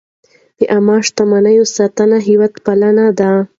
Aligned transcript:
د 0.57 0.59
عامه 0.71 0.97
شتمنیو 1.07 1.65
ساتنه 1.75 2.17
هېوادپالنه 2.27 3.05
ده. 3.19 3.31